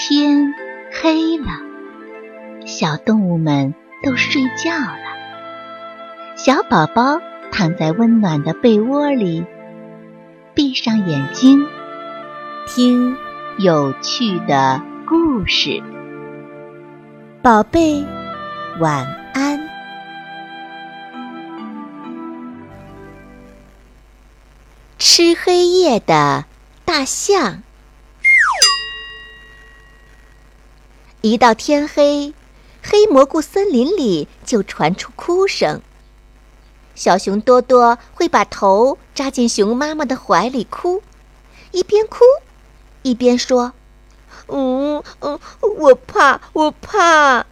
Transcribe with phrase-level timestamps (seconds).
[0.00, 0.54] 天
[1.02, 1.46] 黑了，
[2.64, 3.74] 小动物们
[4.04, 6.36] 都睡觉了。
[6.36, 9.44] 小宝宝躺在温暖的被窝里，
[10.54, 11.66] 闭上眼睛，
[12.68, 13.16] 听
[13.58, 15.82] 有趣的故事。
[17.42, 18.06] 宝贝，
[18.78, 19.04] 晚
[19.34, 19.68] 安。
[24.96, 26.44] 吃黑夜的
[26.84, 27.64] 大象。
[31.20, 32.32] 一到天黑，
[32.80, 35.82] 黑蘑菇森林里就传出哭声。
[36.94, 41.02] 小熊多多会把头扎进熊妈妈的怀里哭，
[41.72, 42.20] 一边哭，
[43.02, 43.72] 一边说
[44.46, 47.46] ：“嗯嗯，我怕，我怕。”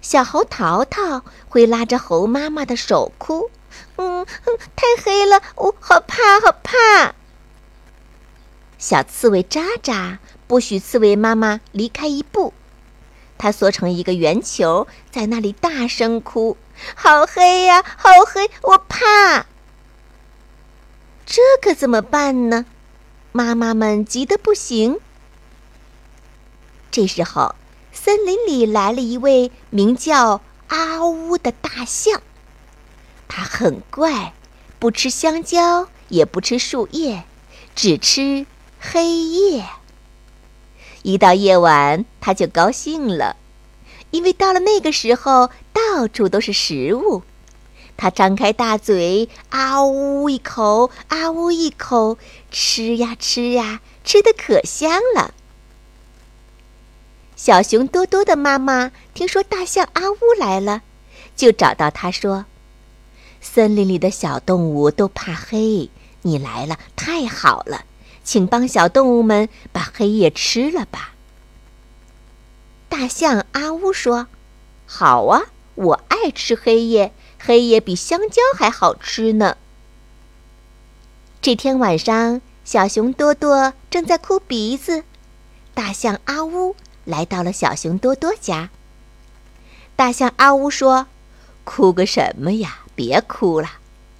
[0.00, 3.50] 小猴淘淘会拉着猴妈妈的手哭
[3.96, 7.14] ：“嗯嗯，太黑了，我好怕，好怕。”
[8.78, 10.18] 小刺猬渣渣。
[10.52, 12.52] 不许刺猬妈妈离开一步，
[13.38, 16.58] 它缩成一个圆球，在那里大声哭
[16.94, 19.46] ：“好黑呀，好黑，我怕！”
[21.24, 22.66] 这可怎么办呢？
[23.32, 25.00] 妈妈们急得不行。
[26.90, 27.54] 这时候，
[27.90, 32.20] 森林里来了一位名叫阿乌的大象，
[33.26, 34.34] 它很怪，
[34.78, 37.24] 不吃香蕉，也不吃树叶，
[37.74, 38.44] 只吃
[38.78, 39.64] 黑夜。
[41.02, 43.36] 一到夜晚，他就高兴了，
[44.10, 47.22] 因为到了那个时候，到处都是食物。
[47.96, 52.18] 他张开大嘴，啊呜一口，啊呜一口，
[52.50, 55.34] 吃呀吃呀，吃的可香了。
[57.36, 60.82] 小熊多多的妈妈听说大象阿乌来了，
[61.36, 62.46] 就找到他说
[63.40, 65.90] ：“森林里的小动物都怕黑，
[66.22, 67.84] 你来了，太好了。”
[68.24, 71.14] 请帮小动物们把黑夜吃了吧。
[72.88, 74.28] 大象阿乌说
[74.86, 75.42] ：“好啊，
[75.74, 79.56] 我爱吃黑夜，黑夜比香蕉还好吃呢。”
[81.40, 85.04] 这天晚上，小熊多多正在哭鼻子，
[85.74, 88.70] 大象阿乌来到了小熊多多家。
[89.96, 91.08] 大象阿乌说
[91.64, 92.78] ：“哭个什么呀？
[92.94, 93.68] 别哭了，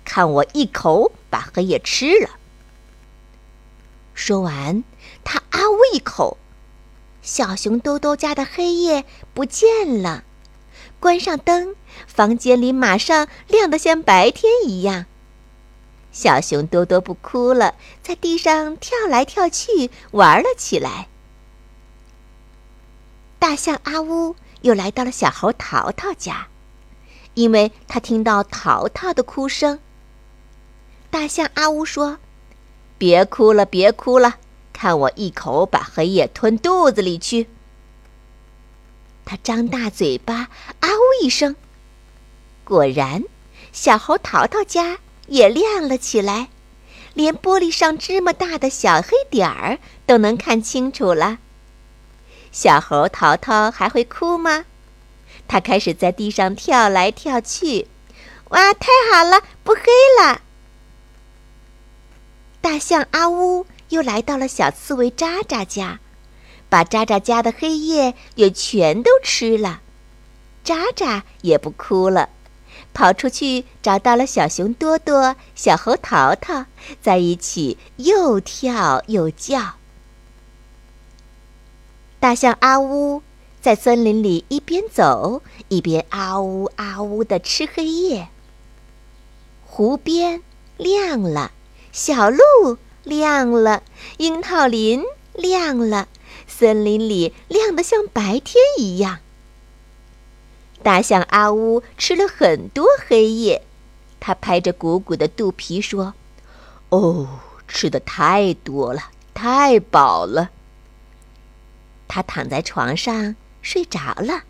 [0.05, 2.31] 看我一口把黑夜吃了。”
[4.15, 4.85] 说完，
[5.25, 6.37] 他啊呜一口，
[7.23, 10.25] 小熊多多家的黑夜不见了。
[11.01, 11.75] 关上灯，
[12.07, 15.07] 房间里马上亮得像白天一样。
[16.13, 21.09] 小熊多多不哭了，在地上跳来跳去玩了起来。
[23.39, 26.49] 大象阿呜又来到了小猴淘淘家，
[27.35, 29.81] 因为他听到淘淘的哭声。
[31.11, 32.19] 大象阿呜说。
[33.03, 34.37] 别哭了，别哭了，
[34.73, 37.49] 看我一口把黑夜吞肚子里去。
[39.25, 40.49] 他张大嘴巴，
[40.79, 41.57] 啊呜一声，
[42.63, 43.25] 果然，
[43.73, 46.51] 小猴淘淘家也亮了起来，
[47.15, 51.39] 连玻璃上芝麻大的小黑点儿都能看清楚了。
[52.53, 54.65] 小猴淘淘还会哭吗？
[55.49, 57.89] 他开始在地上跳来跳去，
[58.51, 59.81] 哇，太好了，不黑
[60.23, 60.43] 了。
[62.63, 65.99] 大象阿呜又来到了小刺猬渣渣家，
[66.69, 69.81] 把渣渣家的黑夜也全都吃了。
[70.63, 72.29] 渣渣也不哭了，
[72.95, 76.67] 跑出去找到了小熊多多、小猴淘淘，
[77.03, 79.75] 在一起又跳又叫。
[82.21, 83.23] 大象阿呜
[83.61, 88.29] 在森林里一边走一边啊呜啊呜的吃黑夜。
[89.67, 90.41] 湖边
[90.77, 91.51] 亮了。
[91.93, 93.83] 小路亮了，
[94.17, 95.05] 樱桃林
[95.35, 96.09] 亮了，
[96.47, 99.19] 森林里亮得像白天一样。
[100.83, 103.63] 大象阿乌吃了很多黑夜，
[104.19, 106.15] 他拍着鼓鼓的肚皮说
[106.89, 110.51] ：“哦，吃的太多了，太饱了。”
[112.09, 114.45] 他躺在床上睡着了。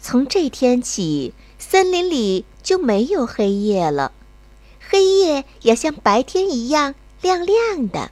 [0.00, 4.12] 从这天起，森林里就没有黑夜了。
[4.88, 8.10] 黑夜要像白天一样亮亮的，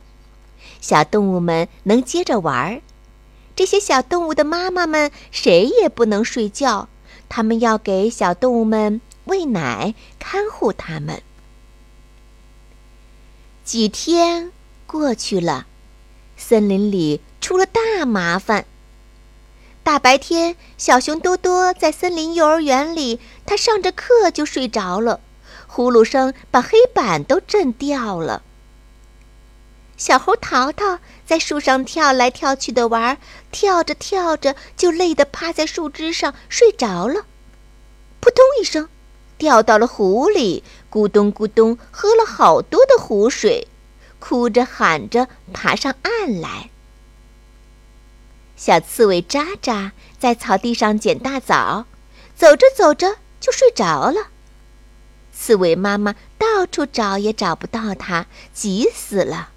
[0.80, 2.82] 小动物们能接着玩儿。
[3.54, 6.88] 这些小动物的妈妈们谁也不能睡觉，
[7.28, 11.22] 他们要给小动物们喂奶，看护它们。
[13.64, 14.50] 几天
[14.86, 15.66] 过去了，
[16.36, 18.66] 森林里出了大麻烦。
[19.84, 25.20] 大白天，小熊多多在森林幼儿园里，他上着课就睡着了。
[25.74, 28.42] 呼噜声把黑板都震掉了。
[29.96, 33.18] 小猴淘淘在树上跳来跳去的玩，
[33.50, 37.26] 跳着跳着就累得趴在树枝上睡着了，
[38.20, 38.88] 扑通一声，
[39.36, 40.62] 掉到了湖里，
[40.92, 43.66] 咕咚咕咚喝了好多的湖水，
[44.20, 46.70] 哭着喊着爬上岸来。
[48.54, 51.86] 小刺猬渣渣在草地上捡大枣，
[52.36, 54.28] 走着走着就睡着了。
[55.36, 59.50] 刺猬妈妈到处找也找不到它，急死了。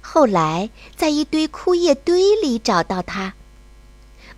[0.00, 3.34] 后来在一堆枯叶堆里找到它，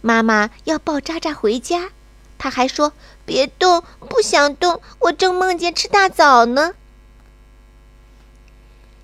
[0.03, 1.89] 妈妈要抱渣渣回家，
[2.37, 2.93] 它还说
[3.25, 6.75] ：“别动，不想动，我正梦见吃大枣呢。”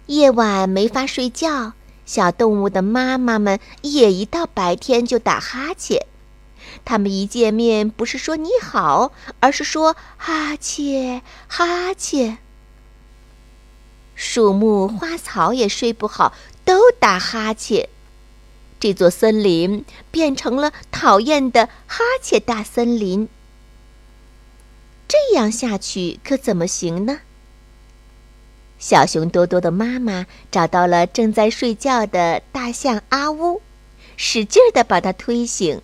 [0.07, 1.73] 夜晚没法睡觉，
[2.05, 6.08] 小动物的妈妈们也一到白天就打哈欠。
[6.85, 12.39] 他们一见面，不是说你好，而是说哈欠哈欠。
[14.15, 16.35] 树木花草也睡不好，
[16.65, 17.89] 都打哈欠。
[18.81, 23.29] 这座森林变成了讨厌的哈欠大森林。
[25.07, 27.21] 这样下去可怎么行呢？
[28.79, 33.61] 小熊多多的妈妈找到了正在睡觉的大象阿乌，
[34.17, 35.81] 使劲儿地把它推醒。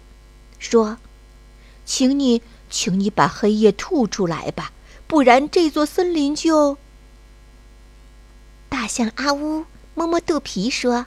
[0.64, 0.96] 说
[1.84, 2.40] ：“请你，
[2.70, 4.72] 请你把黑夜吐出来吧，
[5.06, 6.78] 不然这座森林就……”
[8.70, 11.04] 大象阿呜摸摸肚皮说：“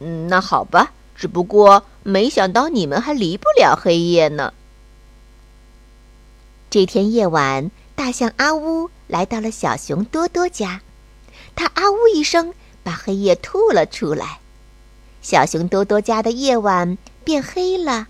[0.00, 4.54] 嗯，那好吧，只不过没想到你们还离不了黑夜呢。”
[6.70, 10.80] 这天夜晚，大象阿呜来到了小熊多多家，
[11.54, 14.40] 他啊呜一声，把黑夜吐了出来，
[15.20, 18.08] 小熊多多家的夜晚变黑了。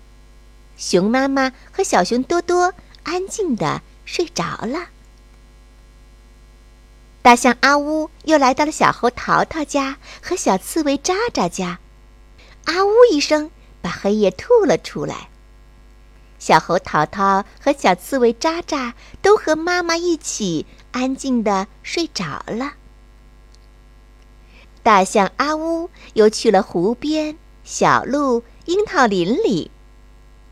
[0.77, 2.73] 熊妈妈和小熊多多
[3.03, 4.89] 安静的睡着了。
[7.21, 11.79] 大象阿呜又来到了小猴淘淘家和小刺猬渣渣家，
[12.65, 13.49] 啊呜一声，
[13.81, 15.29] 把黑夜吐了出来。
[16.37, 22.73] 小猴淘淘和小刺猬渣渣都和妈妈一起安静的睡着了。
[24.83, 29.71] 大象阿呜又去了湖边、小路、樱桃林里。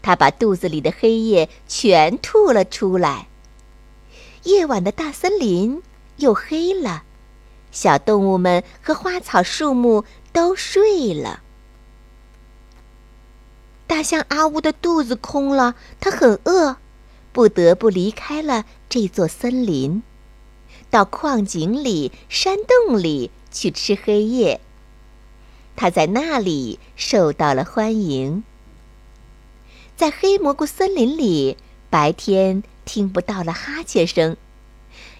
[0.02, 3.28] 他把肚子里的黑夜全吐了出来。
[4.44, 5.84] 夜晚的大森林
[6.18, 7.04] 又黑了，
[7.72, 10.04] 小动物们和花草树木
[10.34, 11.42] 都睡了。
[13.86, 16.78] 大象阿乌的肚子空了，他很饿，
[17.32, 20.02] 不得不离开了这座森林，
[20.90, 22.58] 到矿井里、山
[22.88, 24.62] 洞里去吃黑夜。
[25.76, 28.44] 他在那里受到了欢迎。
[30.02, 31.58] 在黑蘑菇森林里，
[31.92, 34.36] 白天听不到了哈欠声，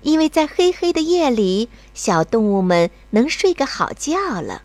[0.02, 4.64] 因为在黑黑的夜里，小动物们能睡个好觉了。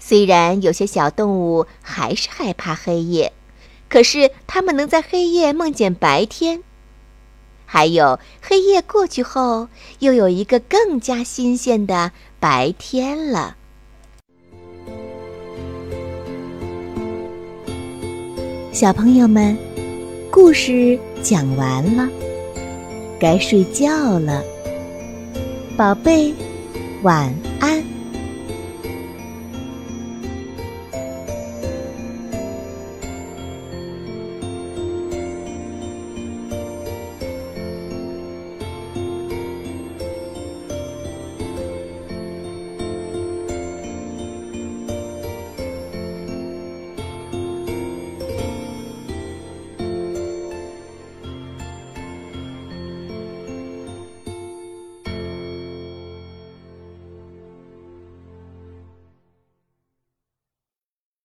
[0.00, 3.32] 虽然有些小动物还是害怕黑夜，
[3.88, 6.64] 可是它们能在黑夜梦见白天。
[7.64, 9.68] 还有，黑夜过去后，
[10.00, 12.10] 又有一个更加新鲜的
[12.40, 13.56] 白天了。
[18.72, 19.54] 小朋友们，
[20.30, 22.08] 故事讲完了，
[23.20, 24.42] 该睡觉了，
[25.76, 26.32] 宝贝，
[27.02, 27.30] 晚
[27.60, 27.84] 安。